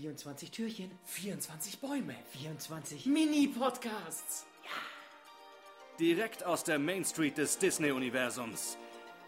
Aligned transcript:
24 0.00 0.50
Türchen, 0.50 0.90
24 1.04 1.78
Bäume. 1.78 2.14
24 2.32 3.04
Mini-Podcasts. 3.04 4.46
Direkt 5.98 6.42
aus 6.42 6.64
der 6.64 6.78
Main 6.78 7.04
Street 7.04 7.36
des 7.36 7.58
Disney-Universums. 7.58 8.78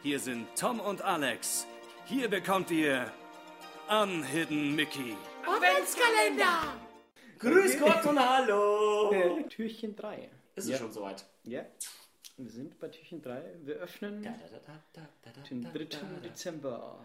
Hier 0.03 0.19
sind 0.19 0.46
Tom 0.58 0.80
und 0.80 1.03
Alex. 1.03 1.66
Hier 2.06 2.30
bekommt 2.30 2.71
ihr 2.71 3.12
Unhidden 3.90 4.74
Mickey. 4.74 5.14
Adventskalender. 5.45 6.74
Grüß 7.38 7.78
Gott 7.78 8.06
und 8.06 8.18
Hallo. 8.18 9.12
Äh, 9.12 9.42
Türchen 9.48 9.94
3. 9.94 10.30
Ist 10.56 10.70
es 10.70 10.78
schon 10.78 10.90
soweit? 10.90 11.26
Ja, 11.44 11.66
wir 12.38 12.50
sind 12.50 12.80
bei 12.80 12.88
Türchen 12.88 13.20
3. 13.20 13.56
Wir 13.64 13.74
öffnen 13.74 14.22
Da, 14.22 14.30
da, 14.30 14.58
da, 14.66 14.82
da, 14.94 15.08
da, 15.22 15.30
da, 15.34 15.40
den 15.50 15.62
da, 15.64 15.68
3. 15.68 15.84
da, 15.84 15.98
da. 15.98 16.20
Dezember. 16.27 17.04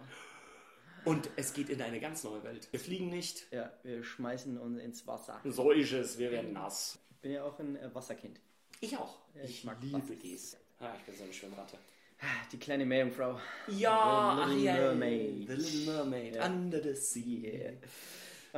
Und 1.08 1.30
es 1.38 1.54
geht 1.54 1.70
in 1.70 1.82
eine 1.82 2.00
ganz 2.02 2.24
neue 2.24 2.44
Welt. 2.44 2.68
Wir 2.72 2.80
fliegen 2.80 3.10
nicht. 3.10 3.52
Ja, 3.52 3.72
wir 3.84 4.04
schmeißen 4.04 4.58
uns 4.58 4.80
ins 4.82 5.08
Wasser. 5.08 5.40
So 5.46 5.72
ist 5.72 5.94
es. 5.94 6.18
Wir 6.18 6.32
werden 6.32 6.52
nass. 6.52 7.00
Ich 7.12 7.18
bin 7.18 7.32
ja 7.32 7.44
auch 7.44 7.58
ein 7.60 7.78
äh, 7.78 7.96
Wasserkind. 7.96 8.42
Ich 8.82 8.98
auch. 8.98 9.18
ich 9.34 9.50
Ich 9.50 9.64
mag 9.64 9.78
liebe 9.82 10.16
dies. 10.16 10.58
Ah, 10.80 10.94
ich 10.98 11.06
bin 11.06 11.16
so 11.16 11.24
eine 11.24 11.34
Schwimmratte. 11.34 11.78
Die 12.52 12.58
kleine 12.58 12.86
Meerjungfrau. 12.86 13.40
Ja, 13.70 14.46
The 14.48 14.54
Little 14.54 14.70
ach 14.70 14.76
ja. 14.76 14.94
Mermaid. 14.94 15.48
The 15.48 15.54
Little 15.54 15.94
Mermaid. 15.94 16.36
Ja. 16.36 16.46
Under 16.46 16.84
the 16.84 16.96
sea. 16.96 17.22
Yeah. 17.22 17.74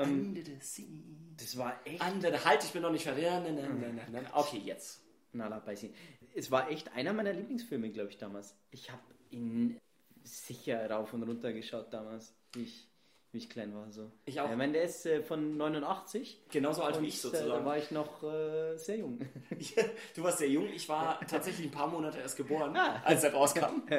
Under 0.04 0.42
the 0.44 0.58
sea. 0.59 1.04
Das 1.38 1.56
war 1.58 1.80
echt. 1.86 2.02
Under 2.02 2.31
the... 2.31 2.44
Halt, 2.44 2.64
ich 2.64 2.72
bin 2.72 2.81
noch 2.81 2.92
nicht 2.92 3.04
fertig. 3.04 3.26
Nein, 3.26 3.56
nein, 3.56 4.02
nein. 4.12 4.28
Okay, 4.34 4.62
jetzt. 4.66 5.02
Nala 5.34 5.59
Beißi. 5.59 5.94
Es 6.36 6.50
war 6.50 6.72
echt 6.72 6.92
einer 6.94 7.14
meiner 7.14 7.34
Lieblingsfilme, 7.34 7.90
glaube 7.92 8.09
ich, 8.09 8.18
damals. 8.18 8.56
Ich 8.72 8.90
habe 8.90 9.04
ihn 9.30 9.80
sicher 10.23 10.90
rauf 10.90 11.14
und 11.14 11.23
runter 11.23 11.54
geschaut 11.54 11.94
damals, 11.94 12.34
wie 12.53 12.63
ich, 12.63 12.88
wie 13.31 13.38
ich 13.39 13.49
klein 13.49 13.73
war. 13.76 13.91
So. 13.91 14.12
Ich 14.26 14.39
auch. 14.41 14.49
Ich 14.49 14.55
meine, 14.58 14.73
der 14.73 14.84
ist 14.84 15.05
äh, 15.05 15.21
von 15.23 15.58
89. 15.58 16.45
Genauso 16.52 16.84
alt 16.84 17.02
wie 17.02 17.08
ich 17.08 17.20
äh, 17.20 17.30
Da 17.30 17.38
sozusagen. 17.38 17.66
war 17.66 17.77
ich 17.77 17.91
noch 17.91 18.23
äh, 18.23 18.78
sehr 18.78 18.97
jung. 18.97 19.19
Du 20.16 20.23
warst 20.23 20.39
sehr 20.39 20.50
jung, 20.50 20.67
ich 20.67 20.88
war 20.89 21.19
tatsächlich 21.28 21.67
ein 21.67 21.72
paar 21.72 21.88
Monate 21.88 22.19
erst 22.19 22.38
geboren, 22.38 22.75
Ah. 22.75 23.02
als 23.06 23.23
er 23.23 23.33
rauskam. 23.33 23.83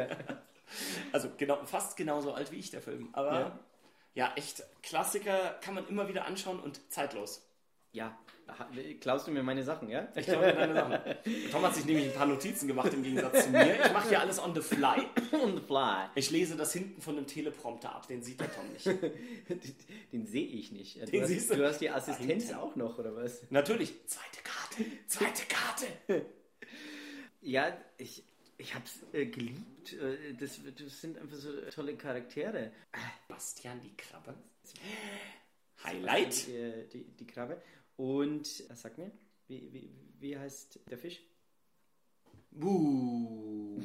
Also 1.12 1.28
genau, 1.36 1.64
fast 1.66 1.96
genauso 1.96 2.32
alt 2.32 2.52
wie 2.52 2.56
ich, 2.56 2.70
der 2.70 2.80
Film. 2.80 3.08
Aber 3.12 3.32
ja. 3.40 3.58
Ja. 4.14 4.32
echt, 4.36 4.62
Klassiker 4.84 5.58
kann 5.60 5.74
man 5.74 5.88
immer 5.88 6.06
wieder 6.06 6.26
anschauen 6.26 6.60
und 6.60 6.80
zeitlos. 6.92 7.44
Ja, 7.92 8.16
klaust 9.00 9.26
du 9.26 9.30
mir 9.30 9.42
meine 9.42 9.62
Sachen, 9.62 9.88
ja? 9.88 10.08
Ich 10.14 10.26
glaube, 10.26 10.52
deine 10.52 10.74
Sachen. 10.74 10.98
Tom 11.50 11.62
hat 11.62 11.74
sich 11.74 11.84
nämlich 11.84 12.06
ein 12.06 12.14
paar 12.14 12.26
Notizen 12.26 12.66
gemacht 12.68 12.92
im 12.92 13.02
Gegensatz 13.02 13.44
zu 13.44 13.50
mir. 13.50 13.84
Ich 13.84 13.92
mache 13.92 14.08
hier 14.08 14.20
alles 14.20 14.38
on 14.38 14.54
the 14.54 14.60
fly. 14.60 15.06
On 15.32 15.56
the 15.56 15.62
fly. 15.62 16.08
Ich 16.14 16.30
lese 16.30 16.56
das 16.56 16.72
hinten 16.72 17.00
von 17.00 17.16
dem 17.16 17.26
Teleprompter 17.26 17.94
ab, 17.94 18.06
den 18.08 18.22
sieht 18.22 18.40
der 18.40 18.52
Tom 18.52 18.70
nicht. 18.72 18.86
Den 20.12 20.26
sehe 20.26 20.46
ich 20.46 20.72
nicht. 20.72 21.00
Du, 21.00 21.06
Den 21.06 21.22
hast, 21.22 21.28
siehst 21.28 21.50
du. 21.50 21.56
du 21.56 21.66
hast 21.66 21.80
die 21.80 21.90
Assistenz 21.90 22.52
auch 22.52 22.74
noch, 22.76 22.98
oder 22.98 23.14
was? 23.14 23.42
Natürlich, 23.50 23.94
zweite 24.06 24.42
Karte, 24.42 24.84
zweite 25.06 25.46
Karte. 25.46 26.26
Ja, 27.42 27.74
ich, 27.96 28.22
ich 28.58 28.74
habe 28.74 28.84
es 28.84 29.14
äh, 29.14 29.24
geliebt. 29.24 29.94
Äh, 29.94 30.34
das, 30.38 30.60
das 30.78 31.00
sind 31.00 31.16
einfach 31.16 31.38
so 31.38 31.48
tolle 31.74 31.96
Charaktere. 31.96 32.70
Bastian 33.28 33.80
die 33.80 33.96
Krabbe. 33.96 34.34
Highlight. 35.82 36.46
Die, 36.46 36.54
äh, 36.54 36.86
die, 36.88 37.04
die 37.04 37.26
Krabbe. 37.26 37.62
Und, 38.00 38.48
äh, 38.70 38.74
sag 38.74 38.96
mir, 38.96 39.10
wie, 39.46 39.68
wie, 39.74 39.90
wie 40.20 40.38
heißt 40.38 40.80
der 40.90 40.96
Fisch? 40.96 41.20
Buh. 42.50 43.78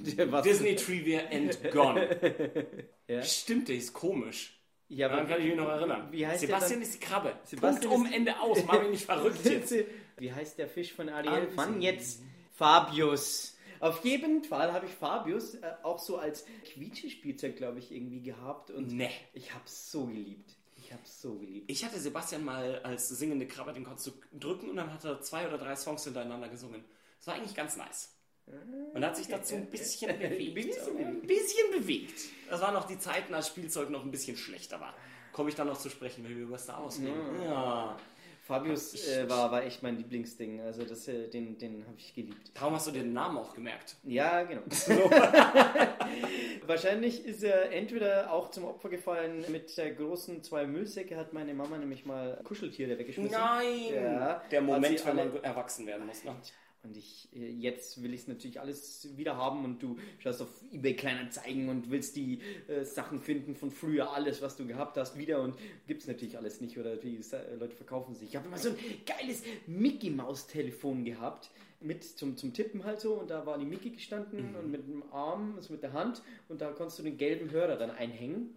Disney 0.45 0.77
Trivia 0.77 1.27
and 1.29 1.71
Gone. 1.71 2.07
Ja. 3.07 3.21
Stimmt, 3.21 3.67
der 3.67 3.75
ist 3.75 3.93
komisch. 3.93 4.59
Ja, 4.87 5.09
Daran 5.09 5.27
kann 5.27 5.39
ich 5.39 5.45
mich 5.49 5.55
noch 5.55 5.67
erinnern. 5.67 6.07
Wie 6.11 6.25
heißt 6.25 6.41
der 6.41 6.47
Sebastian 6.47 6.81
ist 6.81 6.95
die 6.95 6.99
Krabbe. 6.99 7.37
Sebastian 7.43 7.91
Punkt 7.91 8.07
um, 8.07 8.13
Ende 8.13 8.39
aus. 8.39 8.63
Mach 8.65 8.81
mich 8.81 8.89
nicht 8.89 9.05
verrückt 9.05 9.45
jetzt. 9.45 9.75
Wie 10.17 10.33
heißt 10.33 10.57
der 10.57 10.67
Fisch 10.67 10.91
von 10.93 11.09
Ariel? 11.09 11.31
Also. 11.31 11.55
Mann, 11.55 11.81
jetzt 11.83 12.23
Fabius. 12.53 13.57
Auf 13.79 14.03
jeden 14.03 14.43
Fall 14.43 14.73
habe 14.73 14.87
ich 14.87 14.91
Fabius 14.93 15.53
äh, 15.53 15.73
auch 15.83 15.99
so 15.99 16.17
als 16.17 16.45
Quietschespielzeug, 16.73 17.57
glaube 17.57 17.77
ich, 17.77 17.91
irgendwie 17.91 18.21
gehabt. 18.23 18.71
Und 18.71 18.91
Nee. 18.93 19.11
ich 19.33 19.53
habe 19.53 19.65
es 19.65 19.91
so 19.91 20.07
geliebt. 20.07 20.55
Ich 20.85 20.93
habe 20.93 21.01
es 21.03 21.21
so 21.21 21.33
geliebt. 21.39 21.71
Ich 21.71 21.83
hatte 21.83 21.99
Sebastian 21.99 22.43
mal 22.43 22.79
als 22.83 23.09
singende 23.09 23.47
Krabbe, 23.47 23.73
den 23.73 23.83
konntest 23.83 24.07
du 24.07 24.11
drücken 24.37 24.69
und 24.69 24.75
dann 24.75 24.93
hat 24.93 25.03
er 25.03 25.19
zwei 25.21 25.47
oder 25.47 25.57
drei 25.57 25.75
Songs 25.75 26.03
hintereinander 26.03 26.47
gesungen. 26.47 26.85
Das 27.17 27.27
war 27.27 27.33
eigentlich 27.33 27.55
ganz 27.55 27.75
nice. 27.75 28.11
Und 28.93 29.01
er 29.01 29.09
hat 29.09 29.17
sich 29.17 29.27
dazu 29.27 29.55
ein 29.55 29.65
bisschen 29.71 30.17
bewegt. 30.19 30.77
ein 30.99 31.21
bisschen 31.21 31.71
bewegt. 31.71 32.19
Das 32.49 32.61
waren 32.61 32.75
noch 32.75 32.85
die 32.85 32.99
Zeiten, 32.99 33.33
als 33.33 33.47
Spielzeug 33.47 33.89
noch 33.89 34.03
ein 34.03 34.11
bisschen 34.11 34.37
schlechter 34.37 34.79
war. 34.79 34.93
Komme 35.31 35.49
ich 35.49 35.55
dann 35.55 35.65
noch 35.67 35.79
zu 35.79 35.89
sprechen, 35.89 36.23
wenn 36.23 36.37
wir 36.37 36.43
über 36.43 36.59
Star 36.59 36.83
Wars 36.83 36.99
reden. 36.99 37.41
Ja. 37.43 37.97
Fabius 38.45 39.07
äh, 39.07 39.27
war, 39.27 39.51
war 39.51 39.63
echt 39.63 39.81
mein 39.81 39.97
Lieblingsding. 39.97 40.61
Also 40.61 40.83
das, 40.83 41.07
äh, 41.07 41.27
den, 41.29 41.57
den 41.57 41.83
habe 41.87 41.95
ich 41.97 42.13
geliebt. 42.13 42.51
Darum 42.53 42.75
hast 42.75 42.85
du 42.85 42.91
den 42.91 43.11
Namen 43.11 43.39
auch 43.39 43.55
gemerkt. 43.55 43.95
Ja, 44.03 44.43
genau. 44.43 44.61
Wahrscheinlich 46.67 47.25
ist 47.25 47.43
er 47.43 47.71
entweder 47.71 48.31
auch 48.31 48.51
zum 48.51 48.65
Opfer 48.65 48.89
gefallen 48.89 49.43
mit 49.47 49.75
der 49.77 49.95
großen 49.95 50.43
zwei 50.43 50.67
Müllsäcke, 50.67 51.17
hat 51.17 51.33
meine 51.33 51.55
Mama 51.55 51.79
nämlich 51.79 52.05
mal 52.05 52.39
Kuscheltiere 52.43 52.99
weggeschmissen. 52.99 53.35
Nein! 53.35 53.79
Ja, 53.91 54.43
Der 54.51 54.61
Moment, 54.61 55.03
wenn 55.07 55.15
man 55.15 55.43
erwachsen 55.43 55.87
werden 55.87 56.05
muss. 56.05 56.23
Ne? 56.23 56.35
Und 56.85 56.95
ich, 56.97 57.27
äh, 57.35 57.49
jetzt 57.49 58.01
will 58.03 58.13
ich 58.13 58.21
es 58.21 58.27
natürlich 58.27 58.59
alles 58.59 59.09
wieder 59.17 59.35
haben 59.37 59.65
und 59.65 59.81
du 59.81 59.97
schaust 60.19 60.41
auf 60.41 60.49
eBay 60.71 60.95
Kleinanzeigen 60.95 61.67
und 61.69 61.89
willst 61.89 62.15
die 62.15 62.39
äh, 62.67 62.83
Sachen 62.83 63.19
finden 63.19 63.55
von 63.55 63.71
früher, 63.71 64.11
alles, 64.13 64.41
was 64.41 64.55
du 64.55 64.67
gehabt 64.67 64.97
hast, 64.97 65.17
wieder 65.17 65.41
und 65.41 65.55
gibt 65.87 66.01
es 66.01 66.07
natürlich 66.07 66.37
alles 66.37 66.61
nicht 66.61 66.77
oder 66.77 66.95
die 66.95 67.21
Sa- 67.23 67.41
Leute 67.59 67.75
verkaufen 67.75 68.13
sich. 68.13 68.29
Ich 68.29 68.35
habe 68.35 68.47
immer 68.47 68.57
so 68.57 68.69
ein 68.69 68.75
geiles 69.05 69.41
Mickey 69.67 70.09
Maus 70.11 70.47
Telefon 70.47 71.03
gehabt 71.05 71.49
mit 71.81 72.03
zum, 72.03 72.37
zum 72.37 72.53
Tippen 72.53 72.83
halt 72.83 72.99
so 73.01 73.15
und 73.15 73.29
da 73.29 73.45
war 73.45 73.57
die 73.57 73.65
Mickey 73.65 73.89
gestanden 73.89 74.51
Mhm. 74.51 74.55
und 74.55 74.71
mit 74.71 74.87
dem 74.87 75.03
Arm, 75.11 75.53
also 75.55 75.73
mit 75.73 75.81
der 75.83 75.93
Hand 75.93 76.21
und 76.49 76.61
da 76.61 76.71
konntest 76.71 76.99
du 76.99 77.03
den 77.03 77.17
gelben 77.17 77.49
Hörer 77.51 77.77
dann 77.77 77.91
einhängen. 77.91 78.55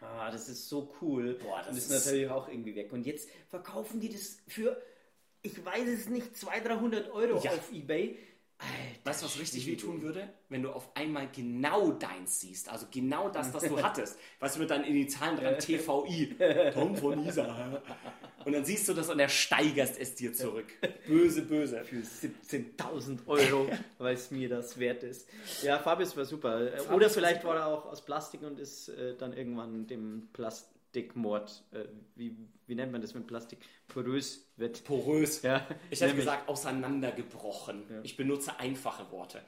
Ah, 0.00 0.30
das 0.30 0.48
ist 0.48 0.68
so 0.68 0.92
cool. 1.00 1.38
Boah, 1.42 1.58
das 1.60 1.68
und 1.68 1.76
das 1.76 1.84
ist- 1.84 2.06
natürlich 2.06 2.28
auch 2.28 2.48
irgendwie 2.48 2.74
weg. 2.74 2.92
Und 2.92 3.06
jetzt 3.06 3.28
verkaufen 3.48 4.00
die 4.00 4.10
das 4.10 4.38
für, 4.48 4.76
ich 5.44 5.64
weiß 5.64 5.86
es 5.88 6.08
nicht, 6.08 6.36
200, 6.36 6.66
300 6.80 7.10
Euro 7.12 7.40
Ja. 7.42 7.52
auf 7.52 7.70
Ebay. 7.72 8.16
Alter, 8.56 8.72
Weißt 9.04 9.20
du, 9.20 9.26
was 9.26 9.38
richtig 9.40 9.66
wehtun 9.66 10.00
würde? 10.00 10.32
Wenn 10.48 10.62
du 10.62 10.70
auf 10.70 10.88
einmal 10.96 11.28
genau 11.34 11.90
deins 11.90 12.40
siehst. 12.40 12.68
Also 12.68 12.86
genau 12.90 13.28
das, 13.28 13.52
was 13.52 13.64
du 13.64 13.82
hattest. 13.82 14.16
Weißt 14.40 14.56
du, 14.56 14.60
mit 14.60 14.70
deinen 14.70 14.84
Initialen 14.84 15.36
dran, 15.36 15.58
TVI. 15.58 16.36
Tom 16.72 16.96
von 16.96 17.26
Isa. 17.26 17.82
Und 18.44 18.52
dann 18.52 18.64
siehst 18.64 18.88
du 18.88 18.94
das 18.94 19.10
und 19.10 19.18
er 19.18 19.28
steigerst 19.28 19.98
es 19.98 20.14
dir 20.14 20.32
zurück. 20.32 20.66
Böse, 21.06 21.42
böse. 21.42 21.82
Für 21.84 21.96
17.000 21.96 23.26
Euro, 23.26 23.68
weil 23.98 24.14
es 24.14 24.30
mir 24.30 24.48
das 24.48 24.78
wert 24.78 25.02
ist. 25.02 25.28
Ja, 25.62 25.78
Fabius 25.80 26.16
war 26.16 26.24
super. 26.24 26.74
Äh, 26.74 26.80
Oder 26.94 27.10
vielleicht 27.10 27.44
war 27.44 27.56
er 27.56 27.66
auch 27.66 27.86
aus 27.86 28.04
Plastik 28.04 28.42
und 28.42 28.58
ist 28.60 28.88
äh, 28.88 29.16
dann 29.16 29.32
irgendwann 29.32 29.86
dem 29.88 30.28
Plastikmord, 30.32 31.64
äh, 31.72 31.84
wie, 32.14 32.36
wie 32.66 32.74
nennt 32.74 32.92
man 32.92 33.00
das, 33.00 33.14
wenn 33.14 33.26
Plastik 33.26 33.58
porös 33.88 34.46
wird? 34.56 34.84
Porös. 34.84 35.42
Ja, 35.42 35.66
Ich 35.90 36.00
hätte 36.00 36.14
gesagt, 36.14 36.48
auseinandergebrochen. 36.48 37.84
Ich 38.02 38.16
benutze 38.16 38.58
einfache 38.58 39.10
Worte. 39.10 39.42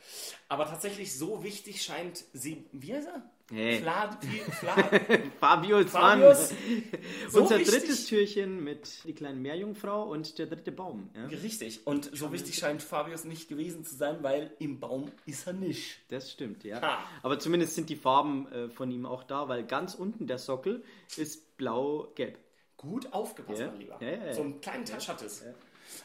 Aber 0.49 0.67
tatsächlich 0.67 1.17
so 1.17 1.43
wichtig 1.43 1.83
scheint 1.83 2.25
sie. 2.33 2.67
Wie 2.73 2.95
heißt 2.95 3.09
er? 3.09 3.31
Hey. 3.53 3.79
Fla, 3.81 4.19
Fla, 4.59 4.75
Fabius, 5.41 5.93
Mann. 5.93 6.21
Fabius. 6.21 6.53
So 7.31 7.43
Unser 7.43 7.59
wichtig. 7.61 7.75
drittes 7.81 8.07
Türchen 8.07 8.65
mit 8.65 9.05
die 9.05 9.13
kleine 9.13 9.39
Meerjungfrau 9.39 10.03
und 10.11 10.39
der 10.39 10.47
dritte 10.47 10.73
Baum. 10.73 11.11
Ja? 11.15 11.27
Richtig. 11.27 11.87
Und 11.87 12.11
so 12.13 12.33
wichtig 12.33 12.57
scheint 12.57 12.83
Fabius 12.83 13.25
nicht 13.25 13.49
gewesen 13.49 13.85
zu 13.85 13.95
sein, 13.95 14.19
weil 14.23 14.51
im 14.59 14.81
Baum 14.81 15.13
ist 15.27 15.47
er 15.47 15.53
nicht. 15.53 15.99
Das 16.09 16.33
stimmt, 16.33 16.65
ja. 16.65 16.81
Ha. 16.83 16.99
Aber 17.23 17.39
zumindest 17.39 17.77
sind 17.77 17.89
die 17.89 17.95
Farben 17.97 18.51
äh, 18.51 18.69
von 18.69 18.91
ihm 18.91 19.07
auch 19.07 19.23
da, 19.23 19.49
weil 19.49 19.65
ganz 19.65 19.95
unten 19.95 20.27
der 20.27 20.39
Sockel 20.39 20.83
ist 21.17 21.57
blau-gelb. 21.57 22.37
Gut 22.77 23.13
aufgepasst, 23.13 23.61
Ja. 23.61 23.67
mein 23.69 23.79
Lieber. 23.81 23.99
Ja, 24.01 24.11
ja. 24.27 24.33
So 24.35 24.43
einen 24.43 24.61
kleinen 24.61 24.85
Touch 24.85 25.09
hat 25.09 25.23
es. 25.23 25.45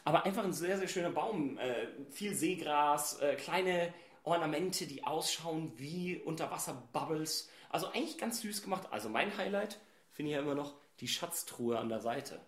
Aber 0.04 0.24
einfach 0.24 0.44
ein 0.44 0.52
sehr, 0.52 0.78
sehr 0.78 0.88
schöner 0.88 1.10
Baum. 1.10 1.58
Äh, 1.58 1.88
viel 2.10 2.34
Seegras, 2.34 3.20
äh, 3.20 3.34
kleine 3.36 3.92
Ornamente, 4.24 4.86
die 4.86 5.04
ausschauen 5.04 5.72
wie 5.76 6.18
Unterwasserbubbles. 6.18 7.50
Also 7.70 7.88
eigentlich 7.88 8.18
ganz 8.18 8.40
süß 8.40 8.62
gemacht. 8.62 8.88
Also 8.90 9.08
mein 9.08 9.36
Highlight 9.36 9.80
finde 10.10 10.30
ich 10.30 10.36
ja 10.36 10.42
immer 10.42 10.54
noch 10.54 10.74
die 11.00 11.08
Schatztruhe 11.08 11.78
an 11.78 11.88
der 11.88 12.00
Seite. 12.00 12.40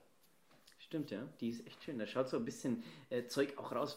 Stimmt, 0.86 1.10
ja. 1.10 1.22
Die 1.40 1.48
ist 1.48 1.66
echt 1.66 1.82
schön. 1.82 1.98
Da 1.98 2.06
schaut 2.06 2.28
so 2.28 2.36
ein 2.36 2.44
bisschen 2.44 2.84
äh, 3.10 3.26
Zeug 3.26 3.54
auch 3.56 3.72
raus, 3.72 3.96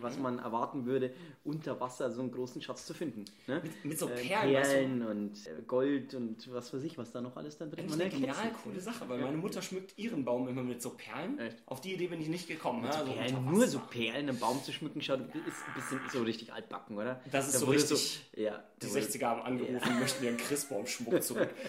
was 0.00 0.16
man 0.16 0.38
erwarten 0.38 0.86
würde, 0.86 1.12
unter 1.44 1.78
Wasser 1.80 2.10
so 2.12 2.20
einen 2.22 2.30
großen 2.30 2.62
Schatz 2.62 2.86
zu 2.86 2.94
finden. 2.94 3.24
Ne? 3.46 3.60
mit 3.82 3.98
so 3.98 4.08
Äh, 4.08 4.14
Perlen? 4.14 4.52
Perlen 4.62 5.02
und 5.06 5.46
äh, 5.46 5.60
Gold 5.66 6.14
und 6.14 6.50
was 6.54 6.72
weiß 6.72 6.82
ich, 6.84 6.96
was 6.96 7.10
da 7.12 7.20
noch 7.20 7.36
alles 7.36 7.58
dann 7.58 7.70
drin 7.70 7.80
Eigentlich 7.80 7.90
Man 7.90 8.00
eine 8.00 8.12
erkennt's 8.14 8.38
genial 8.38 8.56
coole 8.62 8.80
Sache, 8.80 9.08
weil 9.08 9.18
meine 9.20 9.36
Mutter 9.38 9.60
schmückt 9.60 9.98
ihren 9.98 10.24
Baum 10.24 10.46
immer 10.48 10.62
mit 10.62 10.80
so 10.80 10.90
Perlen. 10.90 11.38
Echt? 11.38 11.56
Auf 11.66 11.80
die 11.80 11.94
Idee 11.94 12.06
bin 12.06 12.20
ich 12.20 12.28
nicht 12.28 12.46
gekommen. 12.48 12.82
ne? 12.82 12.92
So 12.92 12.98
Also 13.00 13.12
Perlen, 13.12 13.44
nur 13.50 13.66
so 13.66 13.78
Perlen 13.80 14.28
im 14.28 14.38
Baum 14.38 14.62
zu 14.62 14.72
schmücken, 14.72 15.02
schaut, 15.02 15.20
ist 15.20 15.34
ein 15.36 15.74
bisschen 15.74 16.00
so 16.12 16.22
richtig 16.22 16.52
altbacken, 16.52 16.96
oder? 16.96 17.20
Das 17.32 17.46
ist 17.46 17.56
Da 17.56 17.58
so 17.58 17.66
richtig- 17.66 18.22
ja, 18.36 18.62
Die 18.80 18.86
da 18.86 18.92
wurde- 18.94 19.00
60er 19.00 19.24
haben 19.26 19.42
angerufen, 19.42 19.98
möchten 19.98 20.24
ihren 20.24 20.36
Christbaumschmuck 20.36 21.22
zurück. 21.22 21.50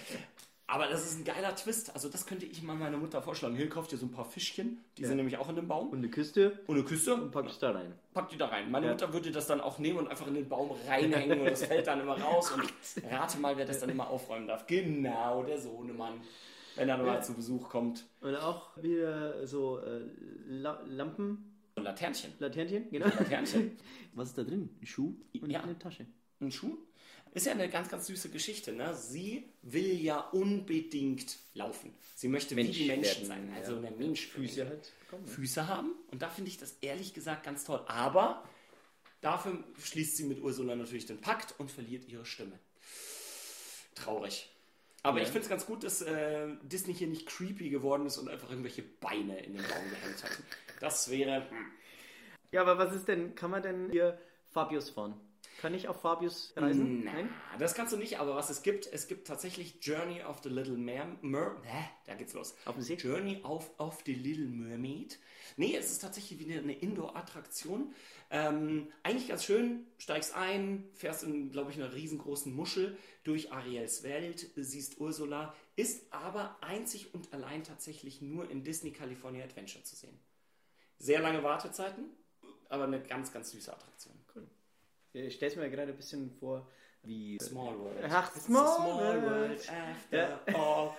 Aber 0.74 0.88
das 0.88 1.04
ist 1.06 1.20
ein 1.20 1.26
geiler 1.26 1.54
Twist. 1.54 1.94
Also 1.94 2.08
das 2.08 2.26
könnte 2.26 2.46
ich 2.46 2.64
mal 2.64 2.76
meiner 2.78 2.96
Mutter 2.98 3.22
vorschlagen. 3.22 3.56
Hier 3.58 3.68
kauft 3.68 3.92
ihr 3.92 3.98
so 3.98 4.06
ein 4.06 4.12
paar 4.12 4.24
Fischchen. 4.24 4.80
Die 4.98 5.02
Ja. 5.02 5.10
sind 5.10 5.18
nämlich 5.18 5.38
auch 5.38 5.50
in 5.50 5.58
dem 5.58 5.68
Baum. 5.68 5.90
Und 5.90 5.98
eine 5.98 6.10
Küste 6.10 6.60
Und 6.66 6.78
eine 6.78 6.86
Küste. 6.86 7.14
und 7.14 7.32
packst 7.32 7.62
da 7.62 7.72
rein. 7.72 7.92
Packt 8.14 8.32
die 8.32 8.38
da 8.38 8.46
rein. 8.48 8.72
Meine 8.72 8.86
Ja. 8.86 8.94
Mutter 8.94 9.12
würde 9.12 9.32
das 9.32 9.48
dann 9.48 9.60
auch 9.60 9.80
nehmen 9.80 10.00
und 10.00 10.08
einfach 10.08 10.28
in 10.28 10.34
den 10.36 10.48
Baum 10.48 10.72
reinhängen 10.88 11.42
und 11.42 11.46
das 11.50 11.66
fällt 11.66 11.88
dann 11.88 12.00
immer 12.00 12.18
raus. 12.18 12.52
Und 12.52 12.64
rate 13.12 13.38
mal, 13.40 13.58
wer 13.58 13.66
das 13.66 13.80
dann 13.82 13.90
immer 13.90 14.10
aufräumen 14.10 14.48
darf. 14.48 14.66
Genau, 14.66 15.44
der 15.44 15.60
Sohnemann. 15.60 16.22
Wenn 16.78 16.88
er 16.88 16.98
mal 16.98 17.16
Ja. 17.16 17.22
zu 17.22 17.34
Besuch 17.34 17.68
kommt. 17.68 18.06
Und 18.22 18.36
auch 18.38 18.82
wieder 18.82 19.46
so 19.46 19.80
äh, 19.80 20.00
La 20.48 20.80
Lampen, 20.86 21.54
Und 21.76 21.84
Laternchen. 21.84 22.32
Laternchen, 22.40 22.90
genau. 22.92 23.08
Laternchen. 23.08 23.78
Was 24.16 24.30
ist 24.30 24.38
da 24.38 24.44
drin? 24.44 24.70
Ein 24.82 24.86
Schuh 24.86 25.16
und 25.42 25.50
Ja. 25.50 25.64
eine 25.64 25.78
Tasche. 25.78 26.06
Ein 26.40 26.50
Schuh? 26.50 26.78
Ist 27.34 27.46
ja 27.46 27.54
eine 27.54 27.70
ganz, 27.70 27.88
ganz 27.90 28.08
süße 28.08 28.30
Geschichte. 28.30 28.74
Ne? 28.74 28.94
Sie 28.94 29.50
will 29.62 30.02
ja 30.02 30.20
unbedingt 30.20 31.38
laufen. 31.54 31.94
Sie 32.16 32.28
möchte 32.28 32.56
Mensch 32.56 32.70
wie 32.78 32.84
die 32.84 32.88
Menschen 32.88 33.28
werden, 33.30 33.48
sein. 33.48 33.50
ja. 33.52 33.58
Also 33.60 33.78
eine 33.78 33.92
Mensch. 33.92 34.28
Füße 34.28 34.68
halt 34.68 34.92
bekommen. 35.02 35.28
Füße 35.28 35.68
haben. 35.68 35.94
Und 36.12 36.22
da 36.22 36.30
finde 36.30 36.50
ich 36.50 36.58
das 36.58 36.76
ehrlich 36.82 37.14
gesagt 37.14 37.44
ganz 37.46 37.64
toll. 37.64 37.82
Aber 37.88 38.44
dafür 39.22 39.64
schließt 39.82 40.18
sie 40.18 40.24
mit 40.26 40.42
Ursula 40.42 40.76
natürlich 40.76 41.06
den 41.06 41.22
Pakt 41.22 41.56
und 41.58 41.72
verliert 41.72 42.06
ihre 42.10 42.26
Stimme. 42.26 42.60
Traurig. 43.96 44.50
Aber 45.04 45.18
Ja. 45.18 45.24
ich 45.24 45.30
finde 45.30 45.44
es 45.44 45.50
ganz 45.50 45.66
gut, 45.66 45.84
dass 45.84 46.02
äh, 46.02 46.48
Disney 46.64 46.94
hier 46.94 47.08
nicht 47.08 47.28
creepy 47.28 47.70
geworden 47.70 48.06
ist 48.06 48.18
und 48.18 48.30
einfach 48.30 48.50
irgendwelche 48.50 48.84
Beine 48.84 49.40
in 49.44 49.54
den 49.54 49.64
Baum 49.64 49.90
gehängt 49.90 50.24
hat. 50.24 50.32
Das 50.80 51.10
wäre. 51.10 51.50
Hm. 51.50 51.66
Ja, 52.52 52.62
aber 52.62 52.78
was 52.78 52.94
ist 52.94 53.08
denn, 53.08 53.34
kann 53.36 53.52
man 53.52 53.64
denn 53.64 53.90
hier 53.92 54.20
Fabius 54.52 54.90
fahren? 54.90 55.14
Kann 55.60 55.74
ich 55.74 55.88
auf 55.88 56.02
Fabius 56.02 56.54
reisen? 56.56 57.04
Na, 57.04 57.58
das 57.60 57.76
kannst 57.76 57.94
du 57.94 57.98
nicht, 57.98 58.20
aber 58.20 58.36
was 58.36 58.50
es 58.50 58.64
gibt, 58.64 58.88
es 58.92 59.08
gibt 59.08 59.28
tatsächlich 59.28 59.76
Journey 59.82 60.24
of 60.24 60.42
the 60.44 60.50
Little 60.50 60.78
Mer... 60.78 61.18
Mer 61.22 61.62
da 62.06 62.16
geht's 62.16 62.34
los. 62.34 62.56
Auf 62.66 62.76
dem 62.76 62.84
See? 62.84 62.96
Journey 62.96 63.42
of, 63.44 63.70
of 63.78 64.02
the 64.06 64.14
Little 64.14 64.48
Mermaid. 64.48 65.20
Nee, 65.58 65.76
es 65.76 65.92
ist 65.92 66.00
tatsächlich 66.00 66.40
wieder 66.40 66.60
eine 66.60 66.74
Indoor-Attraktion. 66.74 67.94
Ähm, 68.30 68.88
eigentlich 69.04 69.28
ganz 69.28 69.44
schön, 69.44 69.86
steigst 69.98 70.36
ein, 70.36 70.90
fährst 70.94 71.24
in, 71.24 71.52
glaube 71.52 71.72
ich, 71.72 71.78
einer 71.78 71.94
riesengroßen 71.94 72.54
Muschel 72.54 72.98
durch 73.24 73.52
Ariels 73.52 74.04
Welt, 74.04 74.50
siehst 74.56 75.00
Ursula, 75.00 75.54
ist 75.76 76.12
aber 76.14 76.58
einzig 76.62 77.14
und 77.14 77.34
allein 77.34 77.64
tatsächlich 77.64 78.22
nur 78.22 78.50
in 78.50 78.64
Disney 78.64 78.92
California 78.92 79.44
Adventure 79.44 79.84
zu 79.84 79.96
sehen. 79.96 80.18
Sehr 80.98 81.20
lange 81.20 81.44
Wartezeiten, 81.44 82.06
aber 82.70 82.86
eine 82.86 83.02
ganz, 83.02 83.34
ganz 83.34 83.52
süße 83.52 83.74
Attraktion. 83.74 84.14
Ich 85.14 85.36
stelle 85.36 85.52
es 85.52 85.58
mir 85.58 85.70
gerade 85.70 85.92
ein 85.92 85.98
bisschen 85.98 86.32
vor, 86.40 86.68
wie. 87.04 87.38
Small 87.42 87.78
World. 87.80 87.98
Ach, 88.10 88.36
a 88.36 88.40
Small 88.40 89.22
World. 89.24 89.70
after 89.70 90.18
Ja. 90.18 90.42
all. 90.54 90.92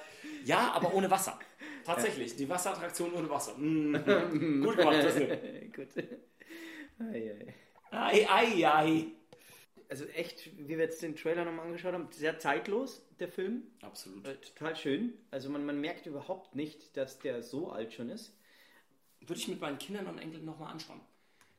Ja, 0.45 0.73
aber 0.73 0.95
ohne 0.95 1.11
Wasser. 1.11 1.39
Tatsächlich, 1.85 2.37
die 2.37 2.49
Wasserattraktion 2.49 3.13
ohne 3.15 3.29
Wasser. 3.29 3.55
Mm. 3.57 3.95
Gut 4.63 4.77
gemacht, 4.77 5.03
Disney. 5.03 5.71
Gut. 5.75 5.89
Ei, 6.99 7.31
ei. 7.33 7.55
Ei, 7.91 8.27
ei, 8.29 8.67
ei. 8.67 9.07
Also 9.89 10.07
echt, 10.07 10.57
wie 10.57 10.69
wir 10.69 10.79
jetzt 10.79 11.03
den 11.03 11.17
Trailer 11.17 11.45
nochmal 11.45 11.67
angeschaut 11.67 11.93
haben, 11.93 12.09
sehr 12.13 12.39
zeitlos, 12.39 13.03
der 13.21 13.29
Film. 13.29 13.65
Absolut. 13.83 14.27
Äh, 14.27 14.37
total 14.37 14.75
schön. 14.77 15.13
Also 15.31 15.51
man, 15.51 15.67
man 15.67 15.81
merkt 15.81 16.07
überhaupt 16.07 16.55
nicht, 16.55 16.97
dass 16.97 17.19
der 17.19 17.43
so 17.43 17.71
alt 17.71 17.93
schon 17.93 18.09
ist. 18.09 18.35
Würde 19.21 19.39
ich 19.41 19.49
mit 19.49 19.61
meinen 19.61 19.79
Kindern 19.79 20.07
und 20.07 20.19
Enkeln 20.19 20.45
nochmal 20.45 20.73
anschauen. 20.73 21.01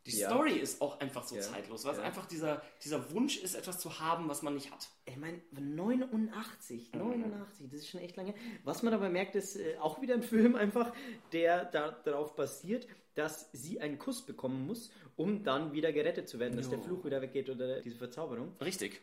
Die 0.05 0.17
Ja. 0.17 0.29
Story 0.29 0.53
ist 0.53 0.81
auch 0.81 1.00
einfach 1.00 1.23
so 1.23 1.35
Ja. 1.35 1.41
zeitlos, 1.41 1.85
weil 1.85 1.94
es 1.94 2.00
einfach 2.00 2.25
dieser, 2.25 2.61
dieser 2.83 3.11
Wunsch 3.13 3.38
ist, 3.38 3.55
etwas 3.55 3.79
zu 3.79 4.00
haben, 4.00 4.27
was 4.27 4.41
man 4.41 4.53
nicht 4.53 4.69
hat. 4.71 4.89
Ich 5.05 5.15
meine, 5.17 5.41
89, 5.51 6.91
89, 6.94 7.69
das 7.69 7.79
ist 7.79 7.89
schon 7.89 8.01
echt 8.01 8.15
lange. 8.17 8.33
Was 8.63 8.83
man 8.83 8.91
dabei 8.91 9.09
merkt, 9.09 9.35
ist 9.35 9.55
äh, 9.55 9.77
auch 9.79 10.01
wieder 10.01 10.15
ein 10.15 10.23
Film 10.23 10.55
einfach, 10.55 10.94
der 11.31 11.65
da, 11.65 11.91
darauf 11.91 12.35
basiert, 12.35 12.88
dass 13.15 13.50
sie 13.53 13.79
einen 13.79 13.97
Kuss 14.00 14.25
bekommen 14.25 14.65
muss, 14.65 14.91
um 15.15 15.44
dann 15.44 15.71
wieder 15.73 15.94
gerettet 15.94 16.27
zu 16.27 16.39
werden, 16.39 16.57
dass 16.57 16.65
Jo. 16.65 16.71
der 16.71 16.79
Fluch 16.81 17.06
wieder 17.06 17.21
weggeht 17.21 17.49
oder 17.49 17.79
diese 17.81 17.95
Verzauberung. 17.97 18.53
Richtig. 18.59 19.01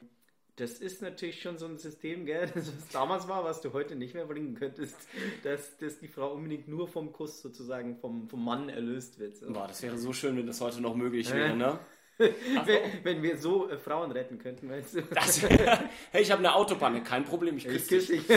Das 0.57 0.73
ist 0.73 1.03
natürlich 1.03 1.41
schon 1.41 1.59
so 1.59 1.67
ein 1.67 1.79
System, 1.79 2.27
gell, 2.27 2.47
das 2.55 2.69
was 2.69 2.89
damals 2.89 3.29
war, 3.29 3.45
was 3.45 3.61
du 3.61 3.73
heute 3.73 3.97
nicht 3.97 4.15
mehr 4.15 4.27
bringen 4.27 4.55
könntest, 4.55 4.97
dass, 5.43 5.77
dass 5.79 5.99
die 5.99 6.09
Frau 6.09 6.33
unbedingt 6.33 6.69
nur 6.69 6.89
vom 6.89 7.13
Kuss 7.13 7.41
sozusagen 7.41 7.97
vom, 7.97 8.29
vom 8.29 8.45
Mann 8.45 8.69
erlöst 8.69 9.19
wird. 9.19 9.37
So. 9.37 9.53
Boah, 9.53 9.67
das 9.69 9.83
wäre 9.83 9.99
so 9.99 10.13
schön, 10.13 10.37
wenn 10.37 10.47
das 10.47 10.61
heute 10.61 10.81
noch 10.81 10.95
möglich 10.95 11.33
wäre, 11.33 11.57
ne? 11.57 11.79
Wenn, 12.21 13.03
wenn 13.03 13.23
wir 13.23 13.39
so 13.39 13.71
äh, 13.71 13.79
Frauen 13.79 14.13
retten 14.13 14.39
könnten, 14.39 14.69
weißt 14.69 14.95
du. 14.95 15.01
Das, 15.01 15.41
hey, 16.13 16.21
ich 16.21 16.31
habe 16.31 16.41
eine 16.41 16.55
Autopanne, 16.55 17.03
kein 17.03 17.25
Problem, 17.25 17.57
ich 17.57 17.65
küsse 17.65 17.89
küsse 17.89 18.13
dich. 18.13 18.29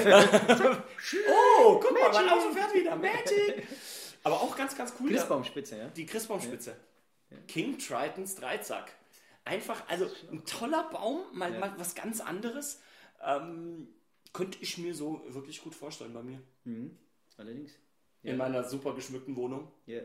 Oh, 1.28 1.82
guck 1.82 1.92
mal, 1.92 2.10
mein 2.14 2.30
Auto 2.30 2.50
fährt 2.54 2.74
wieder. 2.74 2.96
Magic. 2.96 3.68
Aber 4.24 4.36
auch 4.36 4.56
ganz, 4.56 4.78
ganz 4.78 4.94
cool. 5.02 5.10
Christbaumspitze, 5.10 5.78
ja. 5.78 5.88
Die 5.90 6.06
Christbaumspitze. 6.06 6.78
King 7.48 7.78
Tritons 7.78 8.36
Dreizack. 8.36 8.94
Einfach, 9.46 9.88
also 9.90 10.08
ein 10.32 10.46
toller 10.46 10.90
Baum, 10.90 11.20
mal, 11.34 11.54
Ja. 11.54 11.60
mal 11.60 11.74
was 11.78 11.96
ganz 11.96 12.22
anderes. 12.22 12.82
Ähm, 13.26 13.88
könnte 14.32 14.58
ich 14.62 14.78
mir 14.78 14.94
so 14.94 15.22
wirklich 15.28 15.62
gut 15.62 15.76
vorstellen 15.76 16.14
bei 16.14 16.24
mir. 16.24 16.40
Mhm. 16.64 16.98
Allerdings. 17.38 17.72
In 18.24 18.38
meiner 18.38 18.64
super 18.64 18.94
geschmückten 18.96 19.36
Wohnung. 19.36 19.70
Ja. 19.86 20.00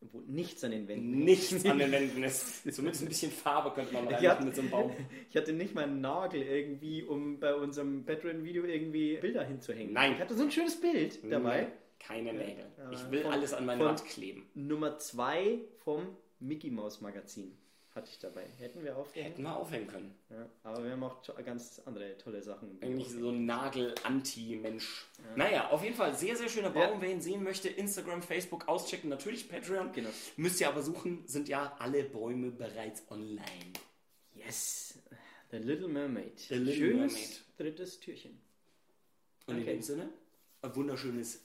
Wo 0.00 0.20
nichts 0.26 0.64
an 0.64 0.70
den 0.72 0.88
Wänden. 0.88 1.24
Nichts 1.24 1.64
an 1.66 1.78
den 1.78 1.92
Wänden 1.92 2.24
ist. 2.24 2.62
Zumindest 2.74 3.02
ein 3.02 3.08
bisschen 3.08 3.30
Farbe 3.30 3.70
könnte 3.74 3.92
man 3.92 4.04
reinmachen 4.08 4.24
Ja. 4.24 4.40
mit 4.40 4.54
so 4.56 4.62
einem 4.62 4.70
Baum. 4.70 4.92
Ich 5.30 5.36
hatte 5.36 5.52
nicht 5.52 5.74
mal 5.74 5.84
einen 5.84 6.00
Nagel 6.00 6.42
irgendwie, 6.42 7.02
um 7.04 7.38
bei 7.38 7.54
unserem 7.54 8.04
Patreon-Video 8.04 8.64
irgendwie 8.64 9.18
Bilder 9.18 9.44
hinzuhängen. 9.44 9.92
Nein. 9.92 10.14
Ich 10.14 10.20
hatte 10.20 10.34
so 10.34 10.42
ein 10.42 10.50
schönes 10.50 10.80
Bild 10.80 11.20
dabei. 11.30 11.70
Keine 12.00 12.32
Nägel. 12.32 12.64
Ja, 12.78 12.90
Ich 12.90 13.10
will 13.10 13.22
von- 13.22 13.32
alles 13.32 13.52
an 13.52 13.66
meine 13.66 13.84
Wand 13.84 14.04
kleben. 14.06 14.48
Nummer 14.54 14.98
zwei 14.98 15.60
vom 15.84 16.16
Mickey 16.40 16.70
Mouse 16.70 17.02
Magazin 17.02 17.56
hatte 17.94 18.08
ich 18.10 18.18
dabei. 18.18 18.46
Hätten 18.58 18.84
wir 18.84 18.96
aufgehängt. 18.96 19.32
Hätten 19.34 19.42
wir 19.42 19.56
aufhängen 19.56 19.86
können. 19.88 20.14
Ja, 20.30 20.48
aber 20.62 20.84
wir 20.84 20.92
haben 20.92 21.02
auch 21.02 21.22
ganz 21.44 21.80
andere 21.84 22.16
tolle 22.18 22.42
Sachen. 22.42 22.78
Eigentlich 22.82 23.08
so 23.10 23.30
ein 23.30 23.46
Nagel-Anti-Mensch. 23.46 25.06
Naja, 25.36 25.70
auf 25.70 25.82
jeden 25.82 25.96
Fall 25.96 26.14
sehr, 26.14 26.36
sehr 26.36 26.48
schöner 26.48 26.70
Baum. 26.70 26.82
Ja. 26.94 27.00
Wer 27.00 27.10
ihn 27.10 27.20
sehen 27.20 27.42
möchte, 27.42 27.68
Instagram, 27.68 28.22
Facebook 28.22 28.68
auschecken. 28.68 29.10
Natürlich 29.10 29.48
Patreon. 29.48 29.92
Genau. 29.92 30.10
Müsst 30.36 30.60
ihr 30.60 30.68
aber 30.68 30.82
suchen, 30.82 31.26
sind 31.26 31.48
ja 31.48 31.74
alle 31.78 32.04
Bäume 32.04 32.50
bereits 32.50 33.02
online. 33.10 33.72
Yes. 34.34 34.98
The 35.50 35.56
Little 35.58 35.88
Mermaid. 35.88 36.38
The 36.38 36.54
Little 36.54 36.74
Schönes 36.74 37.12
Mermaid. 37.14 37.40
drittes 37.58 38.00
Türchen. 38.00 38.40
Und 39.46 39.56
in 39.56 39.62
Okay. 39.62 39.72
dem 39.72 39.82
Sinne, 39.82 40.08
ein 40.62 40.76
wunderschönes 40.76 41.42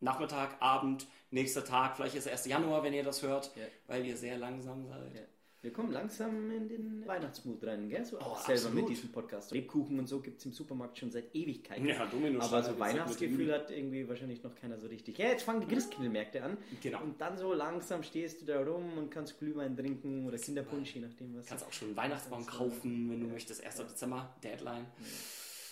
Nachmittag, 0.00 0.60
Abend, 0.60 1.06
nächster 1.30 1.64
Tag, 1.64 1.96
vielleicht 1.96 2.14
ist 2.16 2.26
der 2.26 2.32
1. 2.34 2.44
Januar, 2.50 2.82
wenn 2.82 2.92
ihr 2.92 3.02
das 3.02 3.22
hört, 3.22 3.50
Ja. 3.56 3.64
weil 3.86 4.04
ihr 4.04 4.16
sehr 4.16 4.36
langsam 4.36 4.86
seid. 4.86 5.26
Ja. 5.66 5.70
Wir 5.70 5.72
kommen 5.72 5.92
langsam 5.92 6.50
in 6.50 6.68
den 6.68 7.06
Weihnachtsmut 7.06 7.64
rein, 7.64 7.88
gell? 7.88 8.04
So 8.04 8.16
Oh, 8.18 8.36
selber 8.36 8.52
absolut. 8.52 8.74
mit 8.74 8.88
diesem 8.88 9.10
Podcast. 9.10 9.50
Lebkuchen 9.50 9.98
und 9.98 10.06
so 10.06 10.20
gibt 10.20 10.38
es 10.38 10.46
im 10.46 10.52
Supermarkt 10.52 10.96
schon 10.98 11.10
seit 11.10 11.34
Ewigkeiten. 11.34 11.86
Ja, 11.86 12.06
Domino 12.06 12.40
Aber 12.40 12.62
so 12.62 12.78
Weihnachtsgefühl 12.78 13.52
hat 13.52 13.70
irgendwie 13.70 14.08
wahrscheinlich 14.08 14.42
noch 14.42 14.54
keiner 14.54 14.78
so 14.78 14.86
richtig. 14.86 15.18
Ja, 15.18 15.26
jetzt 15.26 15.42
fangen 15.42 15.60
die 15.60 15.66
Christkindlmärkte 15.66 16.42
an. 16.42 16.56
Genau. 16.82 17.02
Und 17.02 17.20
dann 17.20 17.36
so 17.36 17.52
langsam 17.52 18.02
stehst 18.02 18.40
du 18.42 18.44
da 18.46 18.60
rum 18.62 18.96
und 18.96 19.10
kannst 19.10 19.38
Glühwein 19.38 19.76
trinken 19.76 20.26
oder 20.26 20.38
Kinderpunsch, 20.38 20.94
je 20.94 21.00
nachdem 21.00 21.36
was. 21.36 21.44
Du 21.44 21.48
kannst 21.50 21.66
auch 21.66 21.72
schon 21.72 21.88
einen 21.88 21.96
Weihnachtsbaum 21.96 22.46
kaufen, 22.46 23.10
wenn 23.10 23.20
du 23.20 23.26
möchtest. 23.26 23.64
1. 23.64 23.76
Dezember, 23.78 24.34
Deadline. 24.42 24.86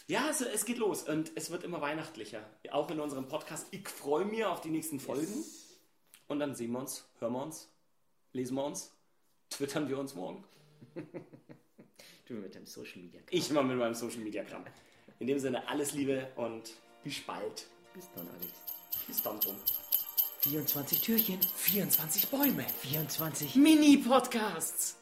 Ja, 0.06 0.28
es, 0.28 0.40
es 0.42 0.64
geht 0.66 0.78
los 0.78 1.08
und 1.08 1.32
es 1.34 1.50
wird 1.50 1.64
immer 1.64 1.80
weihnachtlicher. 1.80 2.40
Auch 2.72 2.90
in 2.90 3.00
unserem 3.00 3.26
Podcast. 3.28 3.68
Ich 3.70 3.88
freue 3.88 4.24
mich 4.26 4.44
auf 4.44 4.60
die 4.60 4.70
nächsten 4.70 5.00
Folgen. 5.00 5.44
Und 6.26 6.40
dann 6.40 6.54
sehen 6.54 6.72
wir 6.72 6.80
uns, 6.80 7.06
hören 7.20 7.32
wir 7.32 7.42
uns, 7.42 7.68
lesen 8.32 8.54
wir 8.56 8.64
uns, 8.64 8.92
twittern 9.50 9.88
wir 9.88 9.98
uns 9.98 10.14
morgen. 10.14 10.44
Du 12.26 12.32
mit 12.32 12.54
deinem 12.54 12.64
Social 12.64 13.02
Media. 13.02 13.20
Ich 13.28 13.50
mal 13.50 13.62
mit 13.62 13.76
meinem 13.76 13.92
Social 13.92 14.20
Media 14.20 14.42
Kram. 14.44 14.64
In 15.18 15.26
dem 15.26 15.38
Sinne 15.38 15.68
alles 15.68 15.92
Liebe 15.92 16.26
und 16.36 16.72
bis 17.02 17.20
bald. 17.20 17.66
Bis 17.92 18.08
dann, 18.14 18.26
Alex. 18.26 18.52
Bis 19.06 19.22
dann, 19.22 19.38
Tom. 19.40 19.54
24 20.40 21.00
Türchen, 21.02 21.40
24 21.42 22.28
Bäume. 22.28 22.64
24 22.80 23.56
Mini-Podcasts. 23.56 24.96